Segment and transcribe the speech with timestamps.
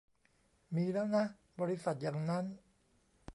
[0.75, 1.23] มีแล้วนะ
[1.59, 2.45] บริษัทอย่างนั้น